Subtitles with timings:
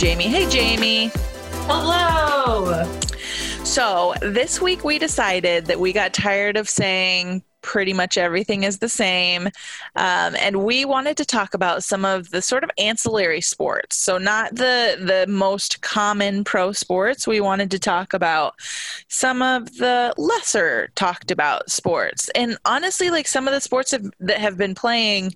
[0.00, 0.28] Jamie.
[0.28, 1.10] Hey Jamie.
[1.68, 2.90] Hello.
[3.64, 8.78] So, this week we decided that we got tired of saying pretty much everything is
[8.78, 9.48] the same.
[9.96, 13.96] Um, and we wanted to talk about some of the sort of ancillary sports.
[13.96, 17.26] So, not the, the most common pro sports.
[17.26, 18.54] We wanted to talk about
[19.08, 22.30] some of the lesser talked about sports.
[22.34, 25.34] And honestly, like some of the sports have, that have been playing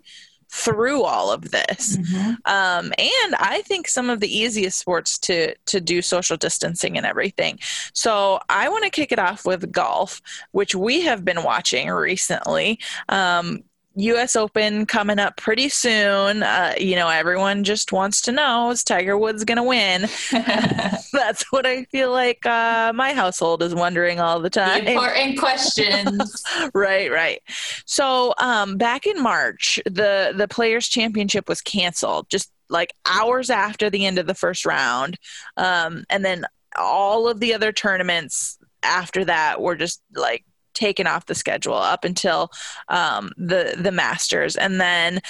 [0.54, 1.98] through all of this.
[2.46, 7.04] Um, and I think some of the easiest sports to to do social distancing and
[7.04, 7.58] everything.
[7.92, 12.78] So I want to kick it off with golf, which we have been watching recently.
[13.08, 13.64] Um,
[13.96, 14.36] U.S.
[14.36, 16.42] Open coming up pretty soon.
[16.42, 20.08] Uh, you know, everyone just wants to know is Tiger Woods going to win?
[21.12, 24.86] That's what I feel like uh, my household is wondering all the time.
[24.86, 26.44] Important questions.
[26.74, 27.40] right, right.
[27.86, 33.90] So um, back in March, the the Players Championship was canceled, just like hours after
[33.90, 35.18] the end of the first round,
[35.56, 41.26] um, and then all of the other tournaments after that were just like taken off
[41.26, 42.50] the schedule up until
[42.88, 45.20] um, the the Masters, and then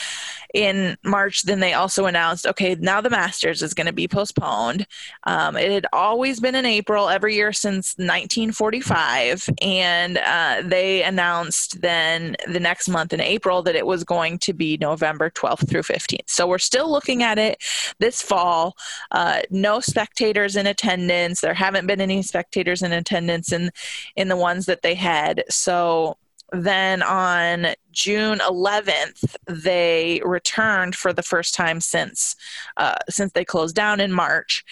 [0.54, 4.86] in March, then they also announced, okay, now the Masters is going to be postponed.
[5.24, 11.80] Um, it had always been in April every year since 1945, and uh, they announced
[11.82, 15.82] then the next month in April that it was going to be November 12th through
[15.82, 16.28] 15th.
[16.28, 17.60] So we're still looking at it
[17.98, 18.76] this fall.
[19.10, 21.40] Uh, no spectators in attendance.
[21.40, 23.70] There haven't been any spectators in attendance in
[24.14, 25.33] in the ones that they had.
[25.48, 26.16] So
[26.52, 32.36] then on June 11th, they returned for the first time since
[32.76, 34.64] uh, since they closed down in March,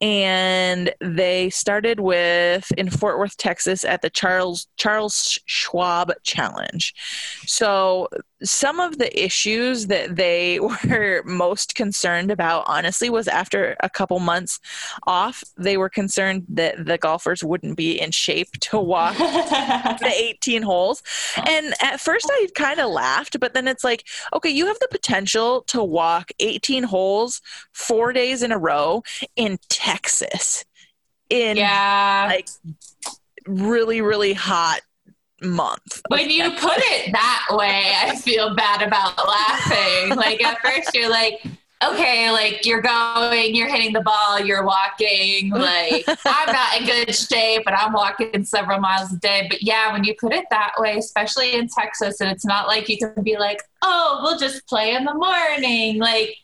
[0.00, 6.94] and they started with in Fort Worth, Texas, at the Charles Charles Schwab Challenge.
[7.46, 8.08] So
[8.42, 10.58] some of the issues that they
[10.88, 14.60] were most concerned about, honestly, was after a couple months
[15.06, 20.62] off, they were concerned that the golfers wouldn't be in shape to walk the 18
[20.62, 21.02] holes.
[21.36, 24.88] And at first, I kind of laughed, but then it's like, okay, you have the
[24.90, 27.40] potential to walk 18 holes
[27.72, 29.02] four days in a row
[29.36, 30.64] in Texas
[31.28, 32.26] in yeah.
[32.28, 32.48] like
[33.46, 34.80] really, really hot
[35.42, 36.02] month.
[36.08, 40.16] When you put it that way, I feel bad about laughing.
[40.16, 41.42] Like at first you're like,
[41.82, 47.14] okay, like you're going, you're hitting the ball, you're walking, like I'm not in good
[47.14, 49.46] shape, but I'm walking several miles a day.
[49.48, 52.88] But yeah, when you put it that way, especially in Texas, and it's not like
[52.88, 55.98] you can be like, oh, we'll just play in the morning.
[55.98, 56.36] Like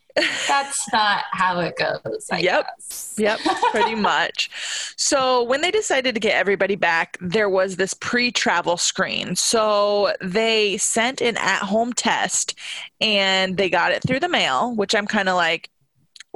[0.48, 2.26] that's not how it goes.
[2.30, 2.66] I Yep.
[2.78, 3.14] guess.
[3.18, 3.40] Yep,
[3.70, 4.50] pretty much.
[4.96, 9.36] So when they decided to get everybody back, there was this pre-travel screen.
[9.36, 12.54] So they sent an at-home test
[13.00, 15.70] and they got it through the mail, which I'm kind of like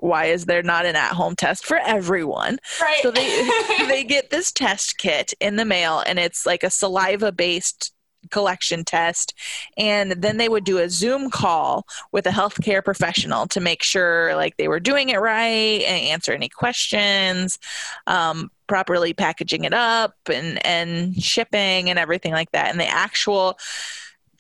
[0.03, 2.59] why is there not an at-home test for everyone?
[2.81, 3.01] Right.
[3.03, 3.51] So they
[3.87, 7.93] they get this test kit in the mail and it's like a saliva-based
[8.31, 9.35] collection test
[9.77, 14.35] and then they would do a zoom call with a healthcare professional to make sure
[14.35, 17.59] like they were doing it right and answer any questions
[18.07, 22.71] um, properly packaging it up and and shipping and everything like that.
[22.71, 23.59] And the actual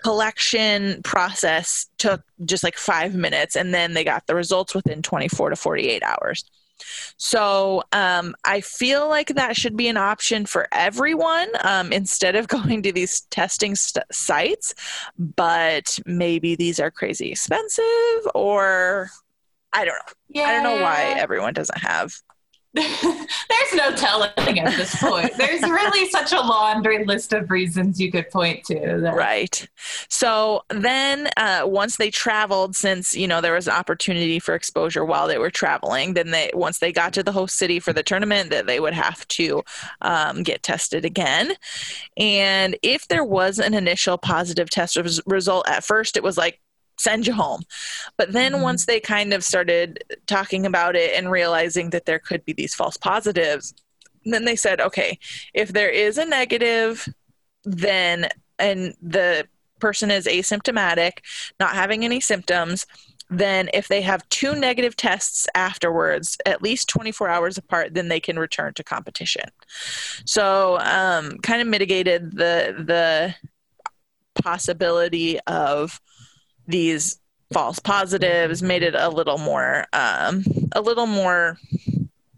[0.04, 5.50] collection process took just like five minutes and then they got the results within 24
[5.50, 6.44] to 48 hours
[7.16, 12.48] so um, I feel like that should be an option for everyone um, instead of
[12.56, 14.74] going to these testing st- sites.
[15.18, 17.84] But maybe these are crazy expensive,
[18.34, 19.10] or
[19.72, 20.14] I don't know.
[20.28, 20.44] Yeah.
[20.44, 22.14] I don't know why everyone doesn't have.
[22.72, 25.36] There's no telling at this point.
[25.36, 29.00] There's really such a laundry list of reasons you could point to.
[29.00, 29.68] That, Right.
[30.08, 35.04] So then, uh, once they traveled, since you know there was an opportunity for exposure
[35.04, 38.04] while they were traveling, then they once they got to the host city for the
[38.04, 39.64] tournament, that they would have to
[40.02, 41.54] um, get tested again.
[42.16, 46.60] And if there was an initial positive test res- result at first, it was like
[47.00, 47.62] send you home.
[48.16, 48.62] But then mm-hmm.
[48.62, 52.74] once they kind of started talking about it and realizing that there could be these
[52.74, 53.74] false positives,
[54.24, 55.18] then they said, okay,
[55.54, 57.08] if there is a negative,
[57.64, 59.48] then and the
[59.78, 61.12] person is asymptomatic,
[61.58, 62.84] not having any symptoms,
[63.30, 68.20] then if they have two negative tests afterwards, at least 24 hours apart, then they
[68.20, 69.48] can return to competition.
[70.26, 73.34] So, um, kind of mitigated the the
[74.42, 76.00] possibility of
[76.70, 77.18] these
[77.52, 81.58] false positives, made it a little more um, a little more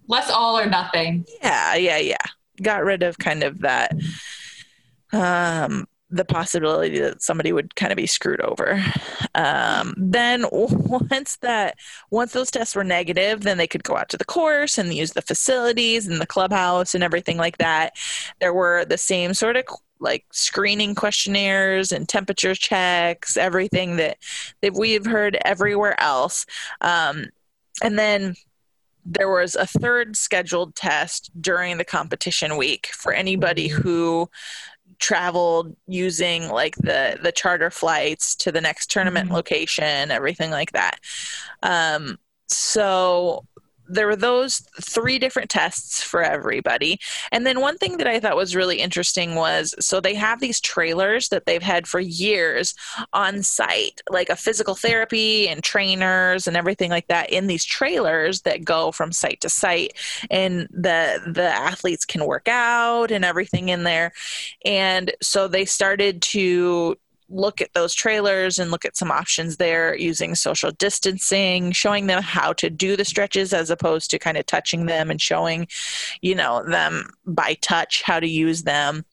[0.09, 1.25] less all or nothing.
[1.43, 2.17] Yeah, yeah, yeah.
[2.63, 3.93] Got rid of kind of that
[5.13, 8.85] um the possibility that somebody would kind of be screwed over.
[9.35, 11.77] Um, then once that
[12.11, 15.13] once those tests were negative, then they could go out to the course and use
[15.13, 17.95] the facilities and the clubhouse and everything like that.
[18.41, 19.65] There were the same sort of
[20.03, 24.19] like screening questionnaires and temperature checks, everything that
[24.61, 26.45] that we've heard everywhere else.
[26.81, 27.27] Um,
[27.83, 28.35] and then
[29.05, 33.83] there was a third scheduled test during the competition week for anybody mm-hmm.
[33.83, 34.31] who
[34.99, 39.35] traveled using like the the charter flights to the next tournament mm-hmm.
[39.35, 41.01] location everything like that
[41.65, 42.17] um,
[42.47, 43.45] so
[43.93, 46.99] there were those three different tests for everybody.
[47.31, 50.61] And then one thing that I thought was really interesting was so they have these
[50.61, 52.75] trailers that they've had for years
[53.13, 58.43] on site, like a physical therapy and trainers and everything like that in these trailers
[58.43, 59.93] that go from site to site
[60.31, 64.13] and the the athletes can work out and everything in there.
[64.65, 66.97] And so they started to
[67.33, 72.23] look at those trailers and look at some options there using social distancing, showing them
[72.23, 75.67] how to do the stretches as opposed to kind of touching them and showing,
[76.21, 79.05] you know, them by touch how to use them.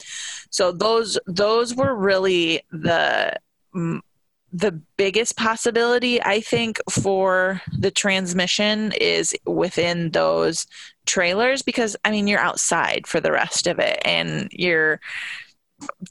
[0.50, 3.38] So those those were really the
[4.51, 10.66] the biggest possibility I think for the transmission is within those
[11.06, 15.00] trailers because I mean you're outside for the rest of it and you're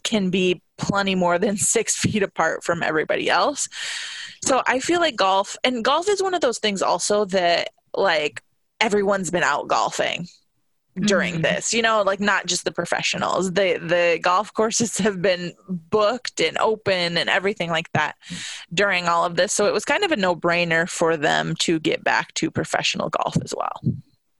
[0.05, 3.69] can be plenty more than six feet apart from everybody else.
[4.43, 8.43] So I feel like golf, and golf is one of those things also that like
[8.81, 10.29] everyone's been out golfing
[11.01, 11.43] during mm-hmm.
[11.43, 16.41] this you know like not just the professionals the the golf courses have been booked
[16.41, 18.17] and open and everything like that
[18.73, 22.03] during all of this so it was kind of a no-brainer for them to get
[22.03, 23.81] back to professional golf as well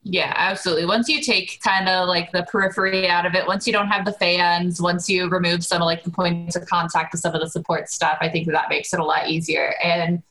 [0.03, 0.85] yeah, absolutely.
[0.85, 4.05] Once you take kind of like the periphery out of it, once you don't have
[4.05, 7.41] the fans, once you remove some of like the points of contact with some of
[7.41, 9.75] the support stuff, I think that makes it a lot easier.
[9.83, 10.23] And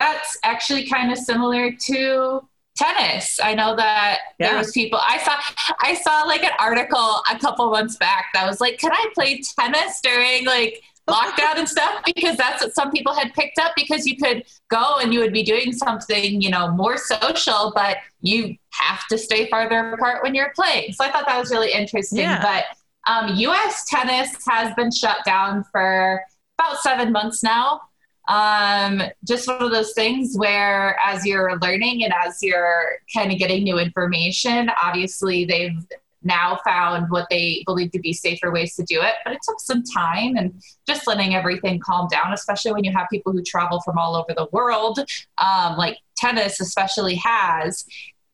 [0.00, 3.38] that's actually kind of similar to tennis.
[3.42, 4.50] I know that yeah.
[4.50, 8.46] there was people I saw I saw like an article a couple months back that
[8.46, 12.90] was like, "Can I play tennis during like lockdown and stuff because that's what some
[12.90, 16.50] people had picked up because you could go and you would be doing something, you
[16.50, 20.92] know, more social, but you have to stay farther apart when you're playing.
[20.92, 22.20] So I thought that was really interesting.
[22.20, 22.42] Yeah.
[22.42, 22.64] But
[23.10, 26.22] um, US tennis has been shut down for
[26.58, 27.82] about seven months now.
[28.28, 33.38] Um, just one of those things where as you're learning and as you're kind of
[33.38, 35.78] getting new information, obviously they've
[36.22, 39.14] now found what they believe to be safer ways to do it.
[39.24, 43.06] But it took some time and just letting everything calm down, especially when you have
[43.10, 44.98] people who travel from all over the world,
[45.38, 47.84] um, like tennis especially has.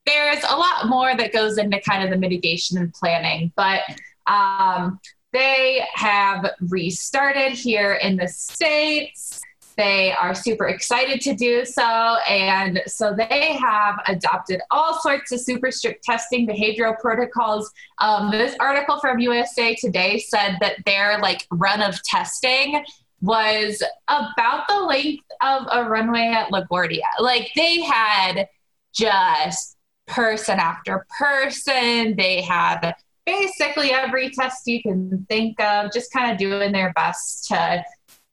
[0.06, 3.82] There's a lot more that goes into kind of the mitigation and planning, but
[4.26, 5.00] um,
[5.32, 9.40] they have restarted here in the States.
[9.76, 11.82] They are super excited to do so.
[12.28, 17.70] And so they have adopted all sorts of super strict testing behavioral protocols.
[17.98, 22.84] Um, this article from USA Today said that their like run of testing
[23.20, 27.00] was about the length of a runway at LaGuardia.
[27.20, 28.48] Like they had
[28.92, 29.76] just
[30.06, 32.16] person after person.
[32.16, 37.48] They had basically every test you can think of, just kind of doing their best
[37.48, 37.84] to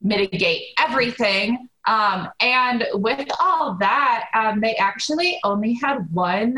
[0.02, 1.68] mitigate everything.
[1.88, 6.58] Um, and with all that, um, they actually only had one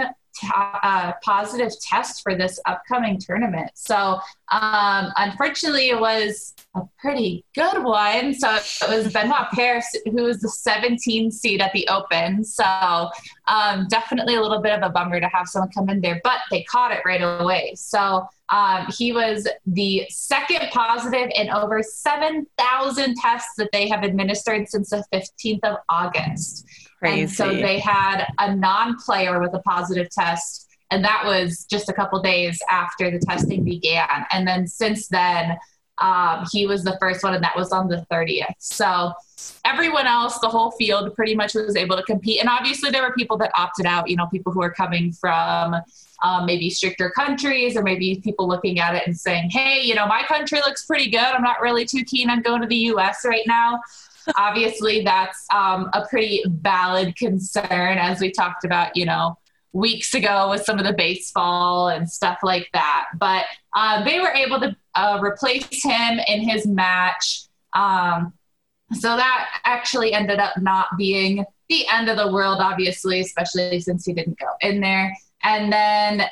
[0.54, 3.72] uh, positive test for this upcoming tournament.
[3.76, 4.20] So
[4.52, 8.34] um, unfortunately, it was a pretty good one.
[8.34, 12.44] So it was Benoit Paire, who was the 17 seed at the Open.
[12.44, 13.10] So
[13.48, 16.40] um, definitely a little bit of a bummer to have someone come in there, but
[16.50, 17.74] they caught it right away.
[17.76, 24.68] So um, he was the second positive in over 7,000 tests that they have administered
[24.68, 26.66] since the 15th of August.
[27.02, 27.22] Crazy.
[27.22, 31.90] And so they had a non player with a positive test, and that was just
[31.90, 34.26] a couple days after the testing began.
[34.32, 35.58] And then since then,
[35.98, 38.54] um, he was the first one, and that was on the 30th.
[38.60, 39.14] So
[39.66, 42.40] everyone else, the whole field, pretty much was able to compete.
[42.40, 44.08] And obviously, there were people that opted out.
[44.08, 45.76] You know, people who are coming from
[46.24, 50.06] um, maybe stricter countries, or maybe people looking at it and saying, "Hey, you know,
[50.06, 51.20] my country looks pretty good.
[51.20, 53.26] I'm not really too keen on going to the U.S.
[53.26, 53.80] right now."
[54.38, 58.96] Obviously, that's um, a pretty valid concern, as we talked about.
[58.96, 59.38] You know,
[59.74, 63.06] weeks ago with some of the baseball and stuff like that.
[63.18, 67.44] But uh, they were able to uh, replace him in his match.
[67.74, 68.34] Um,
[68.94, 74.06] so that actually ended up not being the end of the world, obviously, especially since
[74.06, 75.16] he didn't go in there.
[75.44, 76.24] And then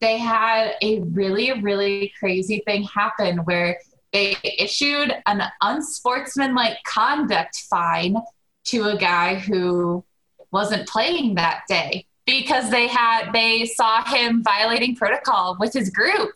[0.00, 3.78] they had a really, really crazy thing happen where
[4.16, 8.16] they issued an unsportsmanlike conduct fine
[8.64, 10.02] to a guy who
[10.50, 16.30] wasn't playing that day because they had they saw him violating protocol with his group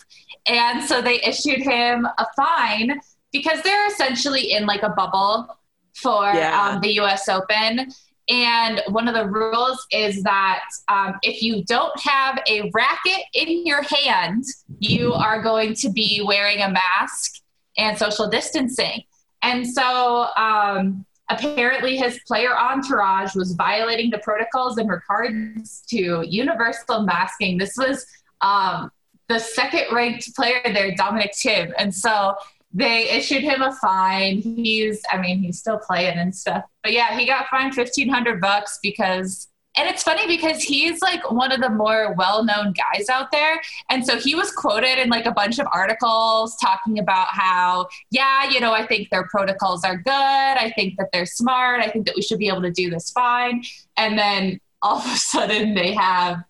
[0.46, 3.00] and so they issued him a fine
[3.32, 5.49] because they're essentially in like a bubble
[5.94, 6.68] for yeah.
[6.75, 7.90] um, the us open
[8.28, 13.64] and one of the rules is that um, if you don't have a racket in
[13.64, 14.44] your hand
[14.80, 17.39] you are going to be wearing a mask
[17.80, 19.02] and social distancing
[19.42, 27.02] and so um, apparently his player entourage was violating the protocols in regards to universal
[27.04, 27.56] masking.
[27.56, 28.04] This was
[28.40, 28.90] um,
[29.28, 31.72] the second ranked player there, Dominic Thiem.
[31.78, 32.34] And so
[32.72, 34.38] they issued him a fine.
[34.38, 36.64] He's, I mean, he's still playing and stuff.
[36.82, 41.52] But yeah, he got fined 1500 bucks because and it's funny because he's like one
[41.52, 43.60] of the more well-known guys out there.
[43.88, 48.48] And so he was quoted in like a bunch of articles talking about how yeah
[48.50, 50.10] you know i think their protocols are good.
[50.10, 51.80] I think that they're smart.
[51.80, 53.62] I think that we should be able to do this fine.
[53.96, 56.42] And then all of a sudden they have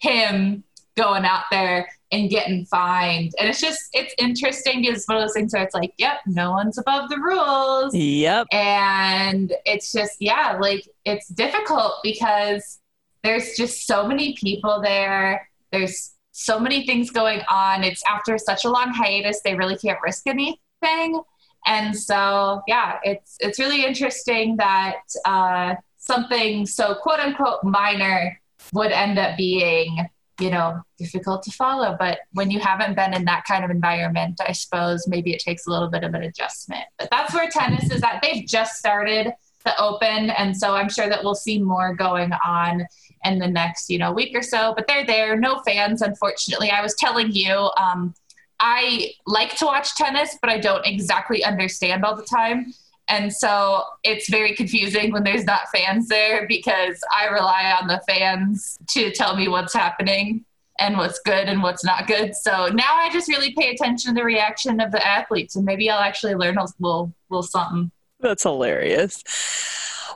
[0.00, 0.64] him
[0.96, 3.32] going out there and getting fined.
[3.38, 6.18] And it's just, it's interesting because it's one of those things where it's like, yep,
[6.26, 7.94] no one's above the rules.
[7.94, 8.46] Yep.
[8.52, 12.78] And it's just, yeah, like it's difficult because
[13.24, 15.48] there's just so many people there.
[15.72, 17.82] There's so many things going on.
[17.82, 21.20] It's after such a long hiatus, they really can't risk anything.
[21.66, 28.38] And so, yeah, it's it's really interesting that uh, something so quote unquote minor
[28.72, 30.06] would end up being
[30.40, 31.96] you know, difficult to follow.
[31.98, 35.66] But when you haven't been in that kind of environment, I suppose maybe it takes
[35.66, 36.84] a little bit of an adjustment.
[36.98, 38.20] But that's where tennis is at.
[38.22, 39.32] They've just started
[39.64, 40.30] the open.
[40.30, 42.86] And so I'm sure that we'll see more going on
[43.24, 44.74] in the next, you know, week or so.
[44.76, 45.38] But they're there.
[45.38, 46.70] No fans, unfortunately.
[46.70, 48.14] I was telling you, um,
[48.60, 52.72] I like to watch tennis, but I don't exactly understand all the time.
[53.08, 58.00] And so it's very confusing when there's not fans there because I rely on the
[58.08, 60.44] fans to tell me what's happening
[60.80, 62.34] and what's good and what's not good.
[62.34, 65.88] So now I just really pay attention to the reaction of the athletes and maybe
[65.90, 67.90] I'll actually learn a little, little something.
[68.20, 69.22] That's hilarious.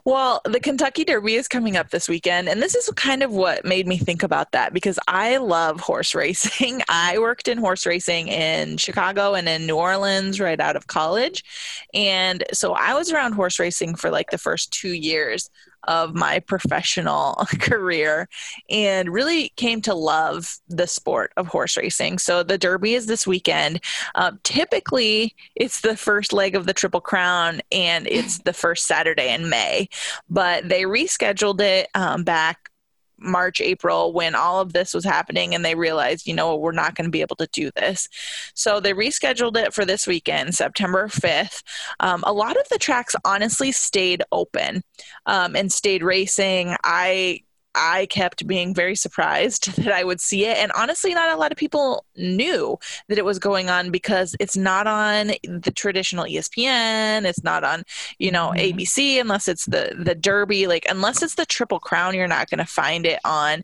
[0.08, 3.66] Well, the Kentucky Derby is coming up this weekend, and this is kind of what
[3.66, 6.80] made me think about that because I love horse racing.
[6.88, 11.44] I worked in horse racing in Chicago and in New Orleans right out of college.
[11.92, 15.50] And so I was around horse racing for like the first two years
[15.88, 18.28] of my professional career
[18.70, 22.18] and really came to love the sport of horse racing.
[22.18, 23.82] So the Derby is this weekend.
[24.14, 29.32] Uh, typically, it's the first leg of the Triple Crown and it's the first Saturday
[29.32, 29.88] in May,
[30.28, 32.70] but they rescheduled it um, back
[33.18, 36.94] March, April, when all of this was happening, and they realized, you know, we're not
[36.94, 38.08] going to be able to do this.
[38.54, 41.62] So they rescheduled it for this weekend, September 5th.
[42.00, 44.82] Um, a lot of the tracks honestly stayed open
[45.26, 46.76] um, and stayed racing.
[46.84, 47.42] I
[47.78, 50.58] I kept being very surprised that I would see it.
[50.58, 54.56] And honestly, not a lot of people knew that it was going on because it's
[54.56, 57.24] not on the traditional ESPN.
[57.24, 57.84] It's not on,
[58.18, 58.78] you know, mm-hmm.
[58.78, 60.66] ABC unless it's the, the Derby.
[60.66, 63.62] Like, unless it's the Triple Crown, you're not going to find it on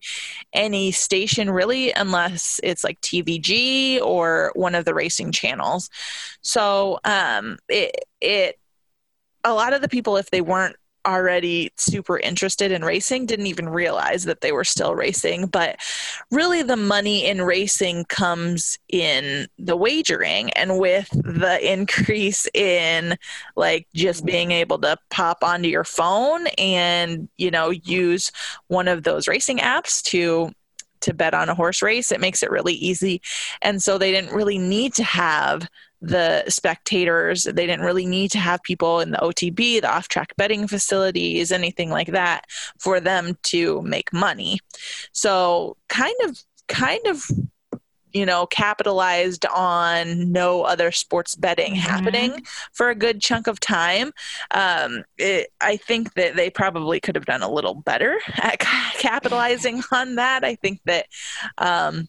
[0.52, 5.90] any station really, unless it's like TVG or one of the racing channels.
[6.40, 8.58] So, um, it, it,
[9.42, 13.68] a lot of the people, if they weren't already super interested in racing didn't even
[13.68, 15.46] realize that they were still racing.
[15.46, 15.76] But
[16.30, 23.16] really, the money in racing comes in the wagering, and with the increase in
[23.56, 28.30] like just being able to pop onto your phone and you know use
[28.68, 30.50] one of those racing apps to
[31.00, 33.20] to bet on a horse race it makes it really easy
[33.60, 35.68] and so they didn't really need to have
[36.06, 37.44] the spectators.
[37.44, 41.52] They didn't really need to have people in the OTB, the off track betting facilities,
[41.52, 42.44] anything like that
[42.78, 44.60] for them to make money.
[45.12, 47.24] So, kind of, kind of
[48.14, 51.80] you know, capitalized on no other sports betting mm-hmm.
[51.80, 54.12] happening for a good chunk of time.
[54.52, 58.60] Um, it, I think that they probably could have done a little better at
[58.98, 60.44] capitalizing on that.
[60.44, 61.06] I think that.
[61.58, 62.08] Um,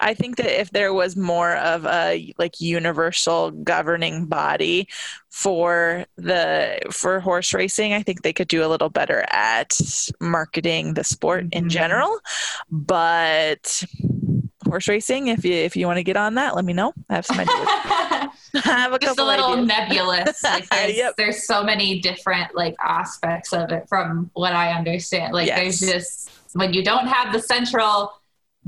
[0.00, 4.88] I think that if there was more of a like universal governing body
[5.30, 9.76] for the for horse racing, I think they could do a little better at
[10.20, 11.64] marketing the sport mm-hmm.
[11.64, 12.18] in general.
[12.70, 13.82] But
[14.68, 15.28] horse racing.
[15.28, 16.92] If you if you want to get on that, let me know.
[17.08, 17.58] I have some ideas.
[18.54, 19.66] I have a Just a little ideas.
[19.66, 20.42] nebulous.
[20.42, 21.16] Like there's, yep.
[21.16, 25.32] there's so many different like aspects of it from what I understand.
[25.32, 25.80] Like yes.
[25.80, 28.12] there's just when you don't have the central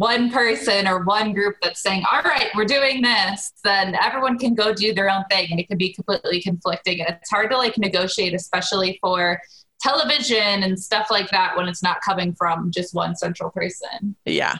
[0.00, 4.54] one person or one group that's saying, all right, we're doing this, then everyone can
[4.54, 7.00] go do their own thing and it can be completely conflicting.
[7.00, 9.38] And it's hard to like negotiate, especially for
[9.78, 14.16] television and stuff like that when it's not coming from just one central person.
[14.24, 14.56] Yeah.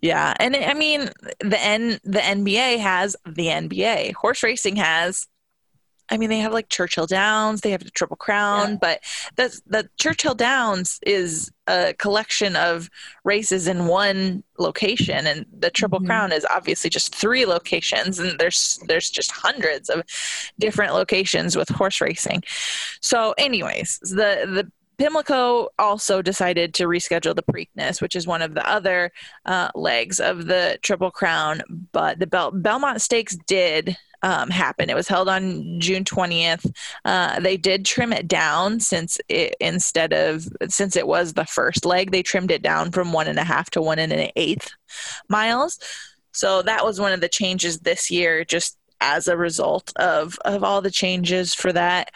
[0.00, 0.34] Yeah.
[0.38, 4.14] And I mean the N the NBA has the NBA.
[4.14, 5.26] Horse racing has
[6.10, 8.76] I mean, they have like Churchill Downs, they have the Triple Crown, yeah.
[8.80, 9.00] but
[9.36, 12.88] the the Churchill Downs is a collection of
[13.24, 16.06] races in one location, and the Triple mm-hmm.
[16.06, 20.02] Crown is obviously just three locations, and there's there's just hundreds of
[20.58, 22.42] different locations with horse racing.
[23.00, 28.54] So, anyways, the the Pimlico also decided to reschedule the Preakness, which is one of
[28.54, 29.12] the other
[29.46, 31.62] uh, legs of the Triple Crown,
[31.92, 34.90] but the Bel- Belmont Stakes did um, happen.
[34.90, 36.70] It was held on June 20th.
[37.04, 41.84] Uh, they did trim it down since it instead of since it was the first
[41.84, 44.70] leg, they trimmed it down from one and a half to one and an eighth
[45.28, 45.78] miles.
[46.32, 50.64] So that was one of the changes this year, just as a result of of
[50.64, 52.10] all the changes for that.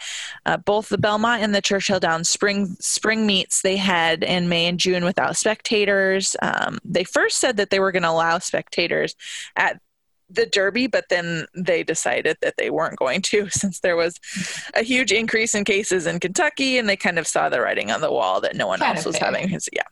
[0.45, 4.65] Uh, both the Belmont and the Churchill Downs spring spring meets they had in May
[4.65, 6.35] and June without spectators.
[6.41, 9.15] Um, they first said that they were going to allow spectators
[9.55, 9.79] at
[10.33, 14.19] the Derby, but then they decided that they weren't going to since there was
[14.75, 18.01] a huge increase in cases in Kentucky, and they kind of saw the writing on
[18.01, 19.31] the wall that no one kind else was fair.
[19.31, 19.69] having his.
[19.71, 19.83] Yeah.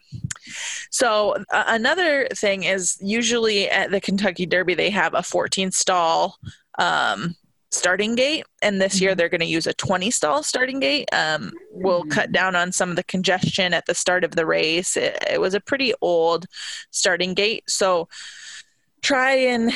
[0.89, 6.37] So uh, another thing is usually at the Kentucky Derby they have a 14 stall
[6.77, 7.35] um,
[7.71, 9.17] starting gate, and this year mm-hmm.
[9.17, 11.07] they're going to use a 20 stall starting gate.
[11.13, 12.33] Um, we'll cut mm.
[12.33, 14.97] down on some of the congestion at the start of the race.
[14.97, 16.45] It, it was a pretty old
[16.91, 18.09] starting gate, so
[19.01, 19.71] try and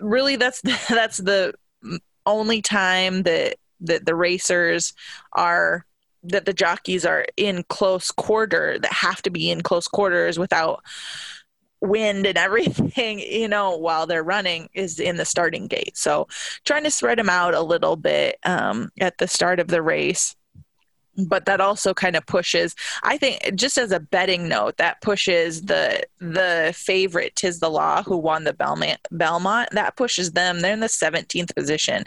[0.00, 1.54] really that's that's the
[2.26, 4.94] only time that that the racers
[5.32, 5.84] are
[6.22, 10.82] that the jockeys are in close quarter that have to be in close quarters without
[11.80, 15.96] wind and everything you know while they're running is in the starting gate.
[15.96, 16.26] So
[16.64, 20.34] trying to spread them out a little bit um, at the start of the race
[21.28, 25.62] but that also kind of pushes i think just as a betting note that pushes
[25.62, 30.72] the the favorite Tiz the Law who won the belmont belmont that pushes them they're
[30.72, 32.04] in the 17th position.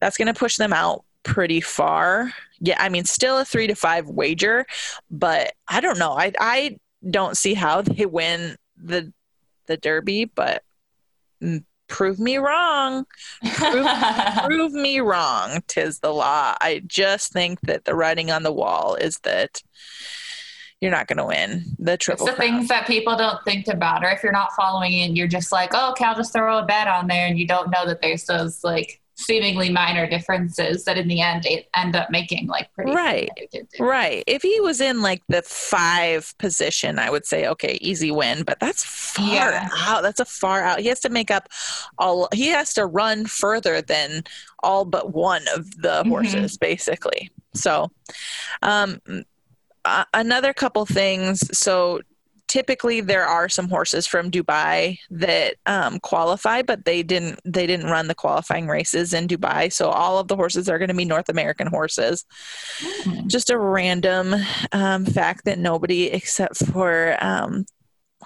[0.00, 2.32] That's going to push them out pretty far.
[2.60, 4.66] Yeah i mean still a three to five wager
[5.10, 6.12] but i don't know.
[6.12, 9.12] I i don't see how they win the
[9.66, 10.62] the derby but
[11.42, 13.04] mm, prove me wrong.
[13.54, 13.86] Prove,
[14.44, 16.54] prove, me wrong, Tiz the Law.
[16.60, 19.62] I just think that the writing on the wall is that
[20.80, 22.26] you're not going to win the triple.
[22.26, 22.58] It's the crown.
[22.58, 25.70] things that people don't think about, or if you're not following it, you're just like,
[25.74, 28.24] oh, okay, I'll just throw a bet on there, and you don't know that there's
[28.24, 33.28] those like seemingly minor differences that in the end end up making like pretty right
[33.78, 38.42] right if he was in like the five position i would say okay easy win
[38.44, 39.68] but that's far yeah.
[39.86, 41.48] out that's a far out he has to make up
[41.98, 44.22] all he has to run further than
[44.62, 46.10] all but one of the mm-hmm.
[46.10, 46.66] horses mm-hmm.
[46.66, 47.90] basically so
[48.62, 49.00] um
[49.84, 52.00] uh, another couple things so
[52.50, 57.86] typically there are some horses from Dubai that um, qualify, but they didn't they didn't
[57.86, 59.72] run the qualifying races in Dubai.
[59.72, 62.26] So all of the horses are going to be North American horses.
[62.80, 63.28] Mm-hmm.
[63.28, 64.34] Just a random
[64.72, 67.66] um, fact that nobody except for um,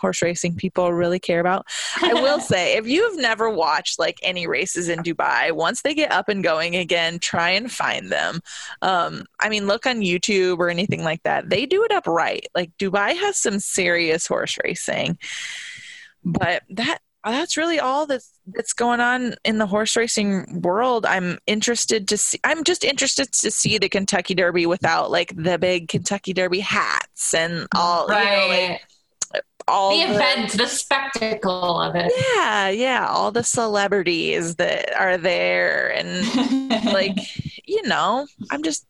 [0.05, 1.67] horse racing people really care about.
[2.03, 6.13] I will say, if you've never watched like any races in Dubai, once they get
[6.13, 8.41] up and going again, try and find them.
[8.83, 11.49] Um, I mean, look on YouTube or anything like that.
[11.49, 12.47] They do it up right.
[12.55, 15.17] Like Dubai has some serious horse racing,
[16.23, 21.07] but that that's really all that's that's going on in the horse racing world.
[21.07, 22.39] I'm interested to see.
[22.45, 27.33] I'm just interested to see the Kentucky Derby without like the big Kentucky Derby hats
[27.33, 28.07] and all.
[28.07, 28.25] Right.
[28.25, 28.83] You know, like,
[29.67, 32.13] all the, the event, the spectacle of it.
[32.37, 37.17] Yeah, yeah, all the celebrities that are there, and like,
[37.67, 38.87] you know, I'm just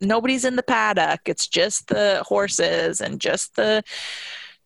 [0.00, 1.20] nobody's in the paddock.
[1.26, 3.82] It's just the horses and just the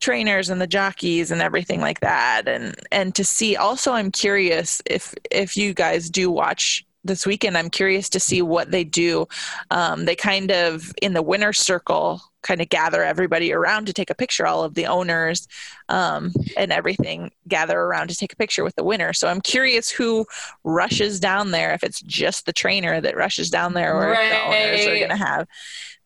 [0.01, 4.83] trainers and the jockeys and everything like that and and to see also i'm curious
[4.85, 9.27] if if you guys do watch this weekend i'm curious to see what they do
[9.71, 14.11] um, they kind of in the winner's circle kind of gather everybody around to take
[14.11, 15.49] a picture all of the owners
[15.89, 19.13] um, and everything gather around to take a picture with the winner.
[19.13, 20.25] So i'm curious who
[20.65, 24.25] rushes down there if it's just the trainer that rushes down there or right.
[24.25, 25.47] if the owners are going to have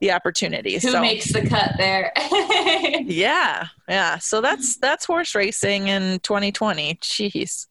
[0.01, 0.75] the opportunity.
[0.75, 2.13] Who so, makes the cut there?
[3.05, 4.19] Yeah yeah.
[4.19, 7.67] So that's that's horse racing in 2020 jeez.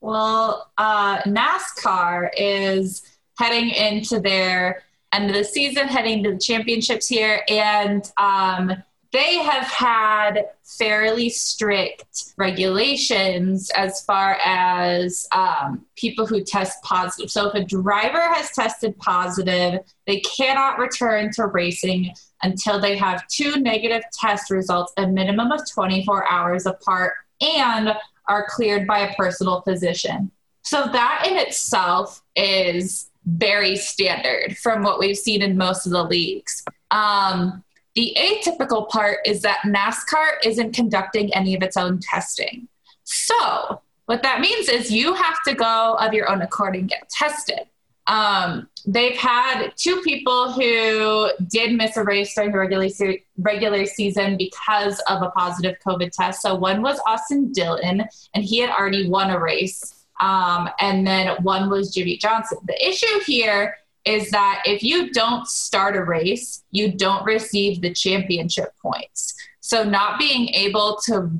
[0.00, 3.02] Well uh, nascar is
[3.38, 4.82] heading into their
[5.12, 7.42] end of the season, heading to the championships here.
[7.48, 8.72] And um,
[9.12, 17.30] they have had fairly strict regulations as far as um, people who test positive.
[17.30, 23.26] So if a driver has tested positive, they cannot return to racing until they have
[23.28, 27.94] two negative test results, a minimum of 24 hours apart, and
[28.28, 30.30] are cleared by a personal physician.
[30.62, 36.02] So that in itself is very standard from what we've seen in most of the
[36.02, 36.64] leagues.
[36.90, 37.62] Um,
[37.94, 42.68] the atypical part is that NASCAR isn't conducting any of its own testing.
[43.04, 47.10] So, what that means is you have to go of your own accord and get
[47.10, 47.60] tested.
[48.06, 53.84] Um, they've had two people who did miss a race during the regular, se- regular
[53.84, 56.40] season because of a positive COVID test.
[56.40, 61.36] So, one was Austin Dillon, and he had already won a race um, and then
[61.42, 62.58] one was Jimmie Johnson.
[62.66, 67.92] The issue here is that if you don't start a race, you don't receive the
[67.92, 69.34] championship points.
[69.60, 71.30] So not being able to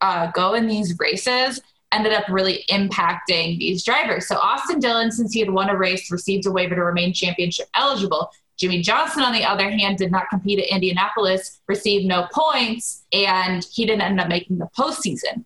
[0.00, 1.60] uh, go in these races
[1.92, 4.26] ended up really impacting these drivers.
[4.26, 7.68] So Austin Dillon, since he had won a race, received a waiver to remain championship
[7.74, 8.30] eligible.
[8.58, 13.64] Jimmie Johnson, on the other hand, did not compete at Indianapolis, received no points, and
[13.72, 15.44] he didn't end up making the postseason.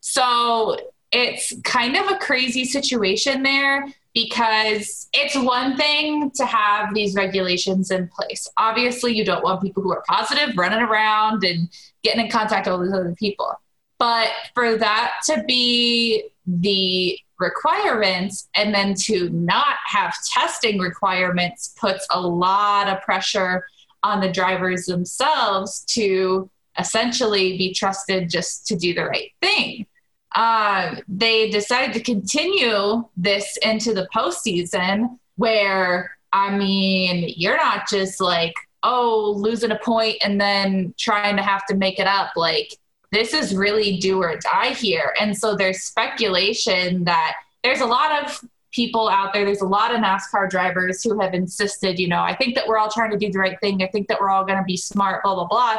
[0.00, 0.78] So
[1.12, 7.90] it's kind of a crazy situation there because it's one thing to have these regulations
[7.90, 8.48] in place.
[8.56, 11.68] Obviously, you don't want people who are positive running around and
[12.02, 13.52] getting in contact with all these other people.
[13.98, 22.06] But for that to be the requirements and then to not have testing requirements puts
[22.10, 23.64] a lot of pressure
[24.02, 29.86] on the drivers themselves to essentially be trusted just to do the right thing
[30.34, 38.20] uh, they decided to continue this into the postseason where, I mean, you're not just
[38.20, 42.30] like, oh, losing a point and then trying to have to make it up.
[42.36, 42.74] Like,
[43.12, 45.14] this is really do or die here.
[45.20, 48.40] And so there's speculation that there's a lot of
[48.72, 52.36] people out there, there's a lot of NASCAR drivers who have insisted, you know, I
[52.36, 53.82] think that we're all trying to do the right thing.
[53.82, 55.78] I think that we're all going to be smart, blah, blah, blah.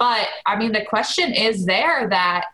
[0.00, 2.46] But I mean, the question is there that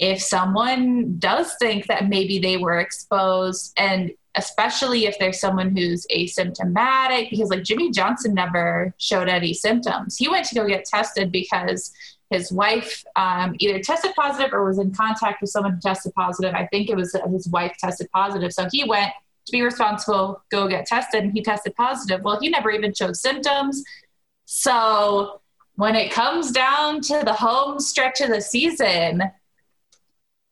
[0.00, 6.06] if someone does think that maybe they were exposed and especially if there's someone who's
[6.06, 10.16] asymptomatic because like Jimmie Johnson never showed any symptoms.
[10.16, 11.92] He went to go get tested because
[12.30, 16.54] his wife um, either tested positive or was in contact with someone who tested positive.
[16.54, 18.52] I think it was his wife tested positive.
[18.52, 19.12] So he went
[19.46, 22.22] to be responsible, go get tested, and he tested positive.
[22.22, 23.82] Well, he never even showed symptoms.
[24.46, 25.40] So
[25.74, 29.24] when it comes down to the home stretch of the season,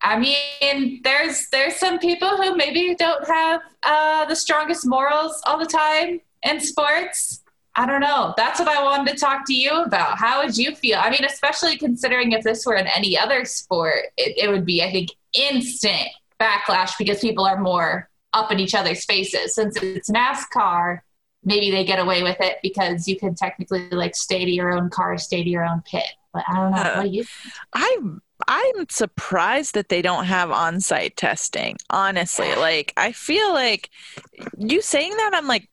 [0.03, 5.59] I mean, there's there's some people who maybe don't have uh, the strongest morals all
[5.59, 7.43] the time in sports.
[7.75, 8.35] I don't know.
[8.37, 10.19] That's what I wanted to talk to you about.
[10.19, 10.99] How would you feel?
[10.99, 14.83] I mean, especially considering if this were in any other sport, it, it would be,
[14.83, 16.09] I think, instant
[16.41, 19.55] backlash because people are more up in each other's faces.
[19.55, 21.01] Since it's NASCAR,
[21.45, 24.91] maybe they get away with it because you can technically like stay to your own
[24.91, 26.05] car, stay to your own pit.
[26.33, 27.01] But I don't know.
[27.01, 27.25] Uh, you?
[27.75, 27.99] I
[28.49, 31.77] I'm surprised that they don't have on-site testing.
[31.91, 33.91] Honestly, like I feel like
[34.57, 35.69] you saying that, I'm like,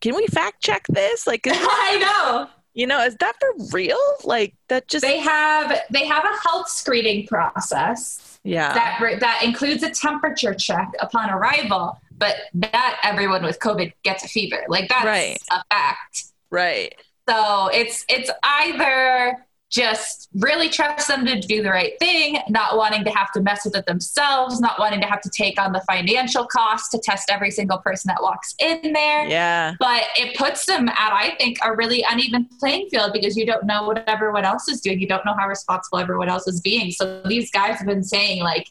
[0.00, 1.26] can we fact check this?
[1.26, 2.48] Like, I know.
[2.72, 3.98] You know, is that for real?
[4.24, 8.38] Like that just they have they have a health screening process.
[8.44, 14.24] Yeah, that that includes a temperature check upon arrival, but that everyone with COVID gets
[14.24, 14.64] a fever.
[14.68, 15.38] Like that's right.
[15.50, 16.24] a fact.
[16.50, 16.94] Right.
[17.28, 23.04] So it's it's either just really trust them to do the right thing, not wanting
[23.04, 25.80] to have to mess with it themselves, not wanting to have to take on the
[25.82, 29.28] financial cost to test every single person that walks in there.
[29.28, 29.74] Yeah.
[29.78, 33.64] But it puts them at, I think, a really uneven playing field because you don't
[33.64, 35.00] know what everyone else is doing.
[35.00, 36.90] You don't know how responsible everyone else is being.
[36.90, 38.66] So these guys have been saying, like,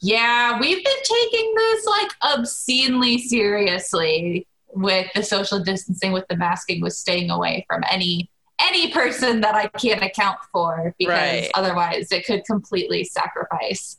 [0.00, 6.80] yeah, we've been taking this like obscenely seriously with the social distancing, with the masking,
[6.80, 8.30] with staying away from any
[8.62, 11.50] any person that I can't account for because Right.
[11.54, 13.98] otherwise it could completely sacrifice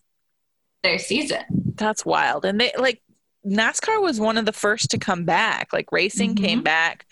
[0.84, 1.44] their season.
[1.76, 2.46] That's wild.
[2.46, 3.02] And they like
[3.46, 5.74] NASCAR was one of the first to come back.
[5.74, 6.44] Like racing Mhm.
[6.44, 7.06] came back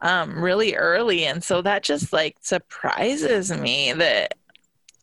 [0.00, 4.34] um really early and so that just like surprises me that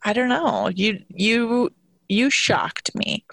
[0.03, 0.69] I don't know.
[0.73, 1.71] You you
[2.09, 3.25] you shocked me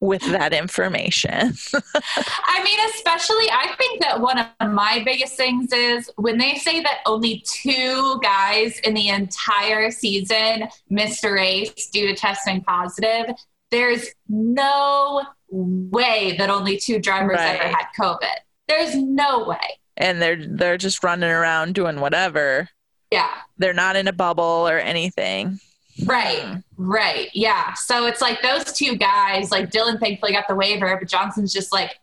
[0.00, 1.54] with that information.
[1.74, 6.80] I mean, especially, I think that one of my biggest things is when they say
[6.82, 13.34] that only two guys in the entire season missed a race due to testing positive.
[13.70, 17.60] There's no way that only two drivers Right.
[17.60, 18.36] ever had COVID.
[18.68, 19.58] There's no way.
[19.96, 22.68] and they're they're just running around doing whatever.
[23.10, 23.28] Yeah.
[23.58, 25.60] They're not in a bubble or anything.
[26.04, 26.62] Right.
[26.76, 27.28] Right.
[27.34, 27.74] Yeah.
[27.74, 31.72] So it's like those two guys, like Dillon thankfully got the waiver, but Johnson's just
[31.72, 31.98] like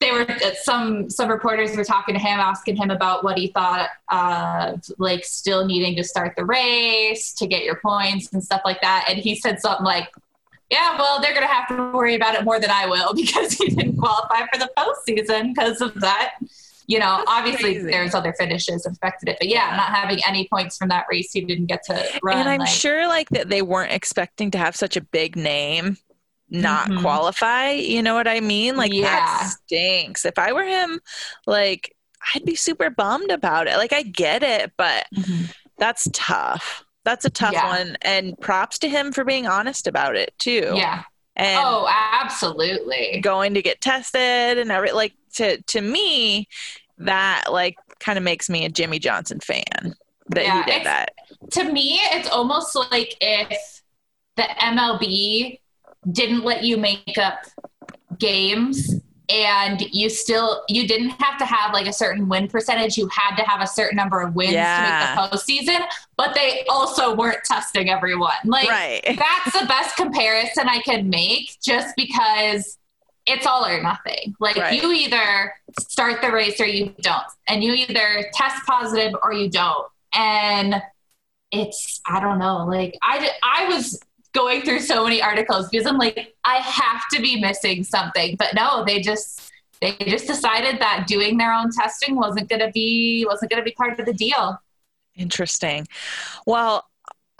[0.00, 3.48] they were uh, some some reporters were talking to him, asking him about what he
[3.48, 8.62] thought of like still needing to start the race to get your points and stuff
[8.64, 9.04] like that.
[9.08, 10.08] And he said something like,
[10.70, 13.68] Yeah, well, they're gonna have to worry about it more than I will because he
[13.68, 16.36] didn't qualify for the postseason because of that.
[16.90, 17.90] You know, That's obviously crazy.
[17.90, 21.40] there's other finishes affected it, but yeah, not having any points from that race, he
[21.42, 22.38] didn't get to run.
[22.38, 25.96] and I'm like- sure like that they weren't expecting to have such a big name
[26.52, 27.00] not Mhm.
[27.02, 27.70] qualify.
[27.70, 28.76] You know what I mean?
[28.76, 29.02] Like Yeah.
[29.04, 30.24] that stinks.
[30.24, 30.98] If I were him,
[31.46, 31.94] like
[32.34, 33.76] I'd be super bummed about it.
[33.76, 35.06] Like I get it, but
[35.78, 36.84] that's tough.
[37.04, 37.68] That's a tough Yeah.
[37.68, 37.96] one.
[38.02, 40.72] And props to him for being honest about it too.
[40.74, 41.04] Yeah.
[41.36, 43.20] And oh, absolutely.
[43.22, 46.48] going to get tested and every like to to me
[46.98, 49.94] that like kind of makes me a Jimmie Johnson fan
[50.28, 51.12] that Yeah, he did that.
[51.52, 53.82] To me, it's almost like if
[54.36, 55.58] the MLB
[56.12, 57.40] didn't let you make up
[58.18, 58.94] games
[59.28, 63.36] and you still you didn't have to have like a certain win percentage you had
[63.36, 64.76] to have a certain number of wins Yeah.
[64.76, 65.80] to make the postseason
[66.16, 69.00] but they also weren't testing everyone like right.
[69.06, 72.78] that's the best comparison I can make just because
[73.30, 74.34] it's all or nothing.
[74.40, 74.82] Like Right.
[74.82, 77.24] you either start the race or you don't.
[77.48, 79.86] And you either test positive or you don't.
[80.14, 80.82] And
[81.50, 84.00] it's I don't know, like I I was
[84.32, 88.36] going through so many articles because I'm like I have to be missing something.
[88.36, 92.70] But no, they just they just decided that doing their own testing wasn't going to
[92.70, 94.60] be wasn't going to be part of the deal.
[95.16, 95.86] Interesting.
[96.46, 96.84] Well,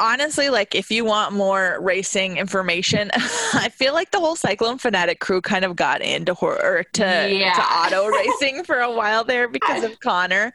[0.01, 5.21] honestly, like if you want more racing information, I feel like the whole Cyclone Fanatic
[5.21, 7.53] crew kind of got into horror to, Yeah.
[7.55, 10.53] to auto racing for a while there because of Connor.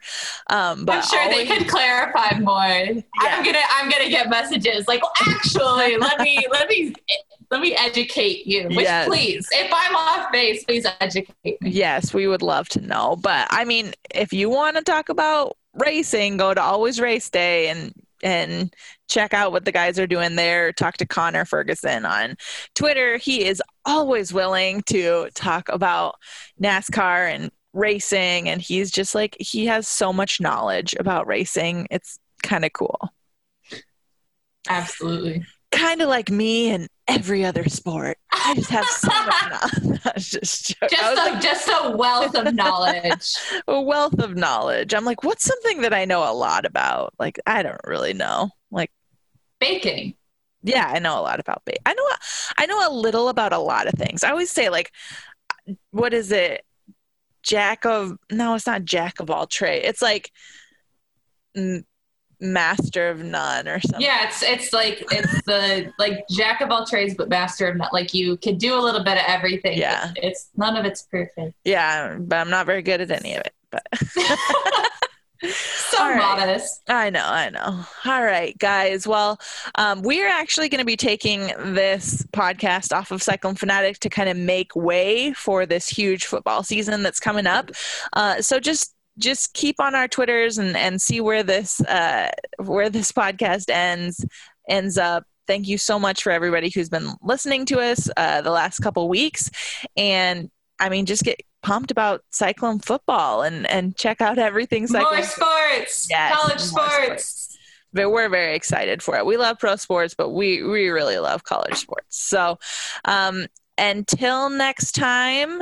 [0.50, 2.56] Um, but I'm sure they could clarify more.
[2.58, 6.92] I'm gonna I'm gonna get messages like, well, actually, let me let me
[7.50, 8.64] let me educate you.
[8.68, 9.06] Which Yes.
[9.06, 11.70] please, if I'm off base, please educate me.
[11.70, 13.16] Yes, we would love to know.
[13.16, 17.68] But I mean, if you want to talk about racing, go to Always Race Day
[17.68, 17.92] and
[18.26, 18.74] and
[19.08, 20.72] check out what the guys are doing there.
[20.72, 22.34] Talk to Connor Ferguson on
[22.74, 23.18] Twitter.
[23.18, 26.16] He is always willing to talk about
[26.60, 31.86] NASCAR and racing and he's just like he has so much knowledge about racing.
[31.88, 32.98] It's kind of cool.
[34.68, 35.44] Absolutely.
[35.70, 38.18] Kind of like me and every other sport.
[38.46, 40.30] I just have so much knowledge.
[40.30, 43.34] just, Just a, like, just a wealth of knowledge.
[43.68, 44.94] a wealth of knowledge.
[44.94, 47.12] I'm like, what's something that I know a lot about?
[47.18, 48.50] Like, I don't really know.
[48.70, 48.90] Like,
[49.58, 50.14] Baking.
[50.62, 51.78] yeah, I know a lot about bait.
[51.84, 52.08] I know,
[52.58, 54.22] I know a little about a lot of things.
[54.22, 54.92] I always say like,
[55.90, 56.62] what is it?
[57.42, 59.82] Jack of no, it's not jack of all trade.
[59.84, 60.30] It's like
[62.40, 64.00] master of none or something.
[64.00, 67.88] Yeah, it's it's like it's the like jack of all trades but master of none.
[67.92, 69.78] Like you can do a little bit of everything.
[69.78, 70.12] Yeah.
[70.16, 71.54] It's none of it's perfect.
[71.64, 73.52] Yeah, but I'm not very good at any of it.
[73.70, 73.86] But
[75.50, 76.16] so right.
[76.16, 76.82] modest.
[76.88, 77.84] I know, I know.
[78.04, 79.06] All right, guys.
[79.06, 79.38] Well,
[79.76, 84.28] um, we're actually going to be taking this podcast off of Cyclone Fanatic to kind
[84.28, 87.70] of make way for this huge football season that's coming up.
[88.12, 92.90] Uh, so just just keep on our twitters and, and see where this uh, where
[92.90, 94.24] this podcast ends
[94.68, 95.24] ends up.
[95.46, 99.08] Thank you so much for everybody who's been listening to us uh, the last couple
[99.08, 99.50] weeks,
[99.96, 100.50] and
[100.80, 105.14] I mean, just get pumped about Cyclone football and and check out everything Cyclone.
[105.14, 106.08] More sports.
[106.10, 107.58] Yes, College more sports.
[107.92, 109.24] but we're very excited for it.
[109.24, 112.18] We love pro sports, but we we really love college sports.
[112.18, 112.58] So,
[113.04, 113.46] um,
[113.78, 115.60] until next time,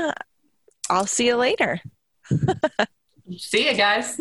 [0.90, 1.80] I'll see you later.
[3.32, 4.18] See you guys.